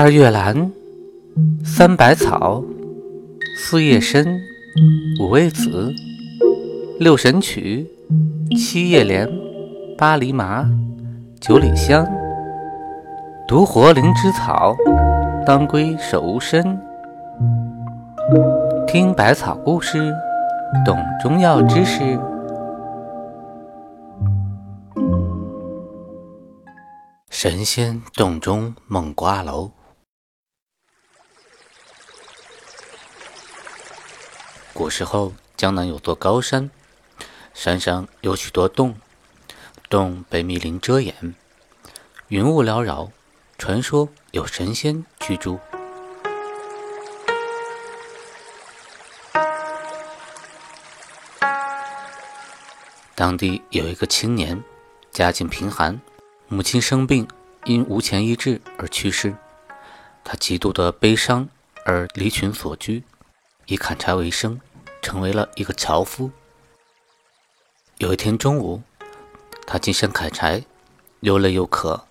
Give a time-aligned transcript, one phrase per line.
[0.00, 0.70] 二月兰，
[1.64, 2.62] 三百草，
[3.56, 4.24] 四叶参，
[5.20, 5.92] 五味子，
[7.00, 7.84] 六神曲，
[8.56, 9.28] 七叶莲，
[9.98, 10.64] 八厘麻，
[11.40, 12.06] 九里香，
[13.48, 14.76] 独活灵芝草，
[15.44, 16.80] 当归手无参。
[18.86, 20.14] 听百草故事，
[20.86, 22.16] 懂中药知识。
[27.30, 29.72] 神仙洞中梦瓜楼。
[34.78, 36.70] 古时候，江南有座高山，
[37.52, 38.94] 山上有许多洞，
[39.90, 41.34] 洞被密林遮掩，
[42.28, 43.10] 云雾缭绕，
[43.58, 45.58] 传说有神仙居住。
[53.16, 54.62] 当地有一个青年，
[55.10, 56.00] 家境贫寒。
[56.46, 57.26] 母亲生病，
[57.64, 59.34] 因无钱医治而去世，
[60.22, 61.48] 他极度的悲伤
[61.84, 63.02] 而离群所居，
[63.66, 64.60] 以砍柴为生，
[65.02, 66.30] 成为了一个樵夫。
[67.98, 68.82] 有一天中午，
[69.66, 70.64] 他进山砍柴，
[71.20, 72.04] 又累又渴，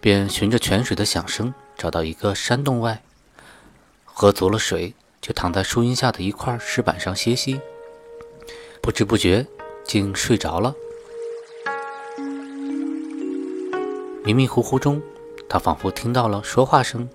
[0.00, 3.02] 便循着泉水的响声找到一个山洞外，
[4.04, 7.60] 喝足了水，就躺在树荫下的一块石板上歇息，
[8.80, 9.46] 不知不觉
[9.84, 10.74] 竟睡着了。
[14.24, 15.02] 迷迷糊糊中，
[15.48, 17.08] 他仿佛听到了说话声，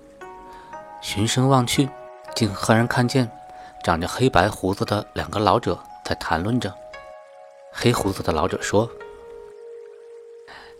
[1.00, 1.88] 循声望去，
[2.34, 3.30] 竟赫然看见
[3.88, 6.74] 长着黑白胡子的两个老者在谈论着。
[7.72, 8.86] 黑胡子的老者说：“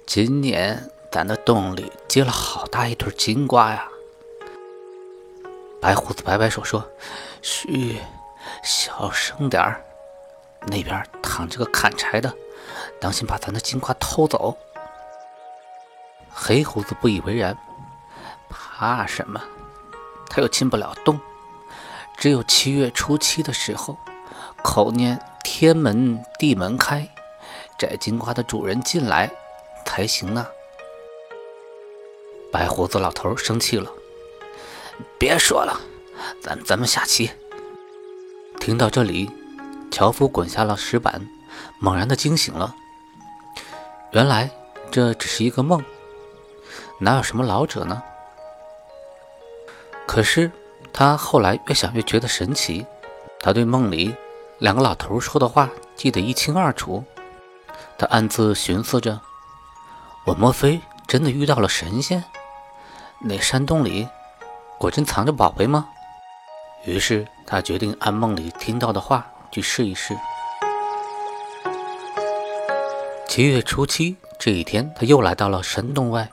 [0.05, 3.89] 今年咱的洞里结了好大一堆金瓜呀。”
[5.81, 6.87] 白胡子摆摆手说
[7.41, 7.97] ：“嘘，
[8.63, 9.83] 小声点儿，
[10.67, 12.31] 那边躺着个砍柴的，
[13.01, 14.55] 当心把咱的金瓜偷走。”
[16.31, 17.57] 黑胡子不以为然，
[18.51, 19.41] 怕什么？
[20.29, 21.19] 他又进不了洞，
[22.19, 23.97] 只有七月初七的时候，
[24.63, 27.09] 口念天门地门开，
[27.79, 29.31] 摘金瓜的主人进来
[29.87, 30.45] 才行呢。
[32.51, 33.89] 白胡子老头生气了，
[35.17, 35.81] 别说了，
[36.43, 37.31] 咱咱们下棋。
[38.59, 39.31] 听到这里，
[39.93, 41.25] 樵夫滚下了石板，
[41.79, 42.75] 猛然的惊醒了。
[44.11, 44.51] 原来
[44.91, 45.85] 这只是一个梦。
[46.99, 48.03] 哪有什么老者呢？
[50.05, 50.51] 可是
[50.93, 52.85] 他后来越想越觉得神奇，
[53.41, 54.15] 他对梦里
[54.59, 57.05] 两个老头说的话记得一清二楚。
[57.97, 59.21] 他暗自寻思着：
[60.25, 62.25] 我莫非真的遇到了神仙？
[63.21, 64.09] 那山洞里
[64.79, 65.89] 果真藏着宝贝吗？
[66.85, 70.17] 于是他决定按梦里听到的话去试一试。
[73.27, 76.29] 七月初七这一天，他又来到了山洞外。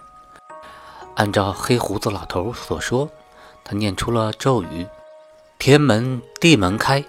[1.16, 3.09] 按照黑胡子老头所说，
[3.65, 4.85] 他念出了咒语
[5.59, 7.03] ：“天门地门开，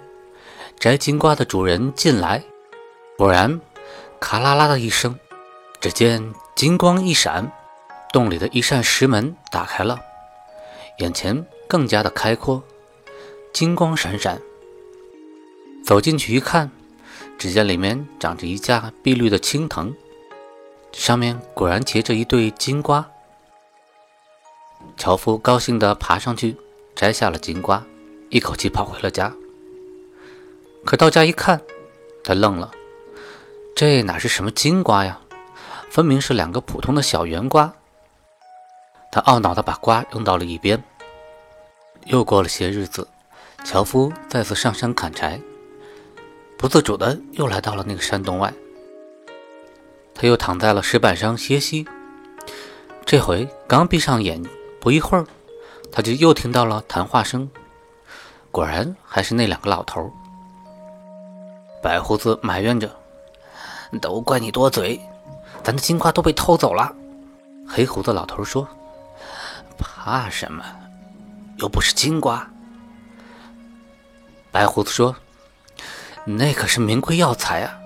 [0.79, 2.43] 摘金瓜的主人进来。”
[3.15, 3.61] 果然，
[4.19, 5.17] 咔啦啦的一声，
[5.79, 7.51] 只见金光一闪，
[8.11, 9.99] 洞里的一扇石门打开了，
[10.97, 12.63] 眼前更加的开阔，
[13.53, 14.41] 金光闪闪。
[15.85, 16.71] 走进去一看，
[17.37, 19.93] 只见里面长着一架碧绿的青藤，
[20.91, 23.09] 上面果然结着一对金瓜。
[24.97, 26.57] 樵夫高兴地爬上去，
[26.95, 27.85] 摘下了金瓜，
[28.29, 29.31] 一口气跑回了家。
[30.83, 31.61] 可到家一看，
[32.23, 32.71] 他愣了，
[33.75, 35.19] 这哪是什么金瓜呀？
[35.89, 37.71] 分明是两个普通的小圆瓜。
[39.11, 40.83] 他懊恼地把瓜扔到了一边。
[42.05, 43.07] 又过了些日子，
[43.63, 45.39] 樵夫再次上山砍柴，
[46.57, 48.51] 不自主地又来到了那个山洞外。
[50.15, 51.87] 他又躺在了石板上歇息。
[53.05, 54.43] 这回刚闭上眼。
[54.87, 55.27] 不一会儿，
[55.91, 57.51] 他就又听到了谈话声，
[58.51, 60.09] 果然还是那两个老头。
[61.83, 62.89] 白胡子埋怨着
[64.01, 64.97] ：“都怪你多嘴，
[65.61, 66.95] 咱的金瓜都被偷走了。”
[67.67, 68.65] 黑胡子老头说
[69.77, 70.63] ：“怕什么？
[71.57, 72.49] 又不是金瓜。”
[74.53, 75.13] 白胡子说
[76.23, 77.77] ：“那可是名贵药材啊，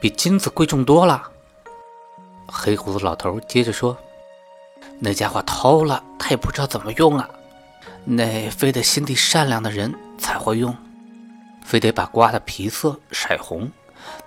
[0.00, 1.20] 比金子贵重多了。”
[2.46, 3.98] 黑胡子老头接着说。
[5.04, 7.28] 那家伙偷了，他也不知道怎么用啊。
[8.04, 10.76] 那非得心地善良的人才会用，
[11.64, 13.68] 非得把瓜的皮色晒红，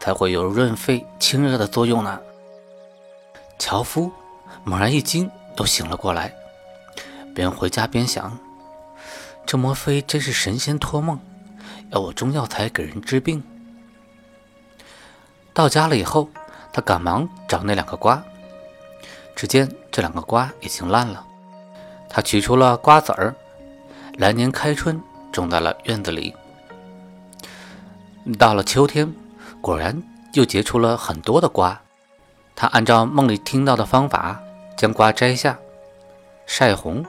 [0.01, 2.19] 才会有润肺清热的作用呢。
[3.57, 4.11] 樵夫
[4.65, 6.33] 猛然一惊，都醒了过来，
[7.33, 8.37] 边回家边想：
[9.45, 11.17] 这莫非真是神仙托梦，
[11.91, 13.41] 要我中药材给人治病？
[15.53, 16.29] 到家了以后，
[16.73, 18.21] 他赶忙找那两个瓜。
[19.35, 21.25] 只见这两个瓜已经烂了，
[22.09, 23.35] 他取出了瓜子儿，
[24.17, 25.01] 来年开春
[25.31, 26.33] 种在了院子里。
[28.39, 29.13] 到了秋天，
[29.61, 30.01] 果然
[30.33, 31.79] 又结出了很多的瓜。
[32.55, 34.41] 他按照梦里听到的方法，
[34.77, 35.59] 将瓜摘下，
[36.45, 37.05] 晒红，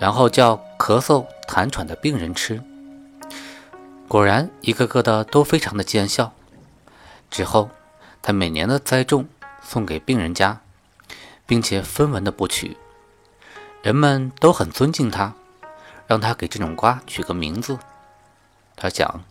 [0.00, 2.60] 然后叫咳嗽、痰喘的病人吃。
[4.08, 6.32] 果然，一个个的都非常的见效。
[7.30, 7.70] 之后，
[8.20, 9.26] 他每年的栽种，
[9.62, 10.60] 送给病人家，
[11.48, 12.76] 并且分文的不取。
[13.82, 15.34] 人们都很尊敬他，
[16.06, 17.78] 让他给这种瓜取个名字。
[18.76, 19.24] 他想，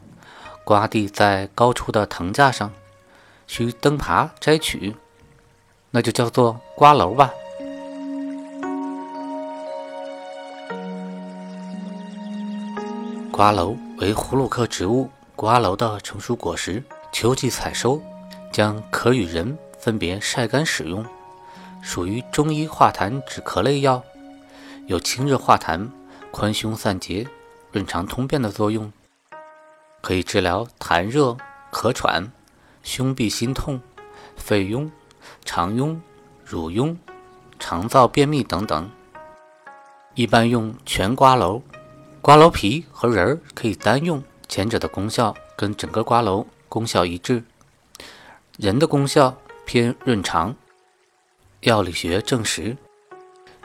[0.65, 2.73] 瓜地在高处的藤架上，
[3.45, 4.95] 需登爬摘取，
[5.91, 7.31] 那就叫做瓜楼吧。
[13.31, 18.01] 瓜楼为葫芦科植物瓜楼的成熟果实，秋季采收，
[18.51, 21.05] 将壳与仁分别晒干使用，
[21.88, 24.04] 属于中医化痰止咳类药。
[24.88, 25.89] 有清热化痰、
[26.31, 27.25] 宽胸散结、
[27.72, 28.92] 润肠通便的作用，
[30.01, 31.38] 可以治疗痰热、
[31.72, 32.30] 咳喘、
[32.84, 33.80] 胸痹心痛、
[34.36, 34.92] 肺痈、
[35.45, 35.98] 肠痈、
[36.44, 36.98] 乳痈、
[37.57, 38.92] 肠燥便秘等等。
[40.13, 41.62] 一般用全瓜蒌，
[42.22, 47.45] 瓜蒌皮和仁儿可以单用，前者的功效跟整个瓜蒌功效一致。
[48.57, 50.54] 人的功效偏润肠，
[51.62, 52.77] 药理学证实，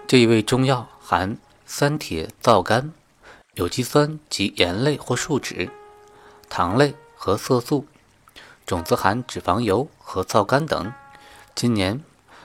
[0.06, 0.89] 这一味中药。
[1.05, 1.37] 含
[1.67, 2.91] 三铁、皂苷、
[3.53, 5.69] 有机酸及盐类或树脂、
[6.49, 7.87] 糖类和色素，
[8.65, 10.91] 种子含脂肪油和皂苷等。
[11.55, 12.03] 今年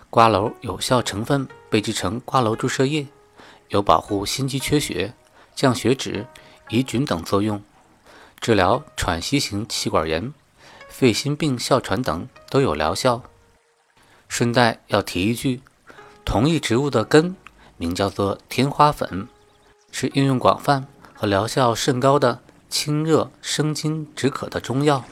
[0.10, 3.08] 瓜蒌有效成分被制成瓜蒌注射液，
[3.70, 5.14] 有保护心肌缺血、
[5.56, 6.26] 降血脂、
[6.68, 7.64] 抑菌等作用，
[8.42, 10.34] 治疗喘息型气管炎、
[10.90, 13.24] 肺心病、哮喘等都有疗效。
[14.28, 15.62] 顺带要提一句，
[16.26, 17.36] 同一植物的根。
[17.80, 19.28] 名叫做天花粉，
[19.92, 22.40] 是应用广泛和疗效甚高的
[22.70, 25.06] 清热生津止渴的中药。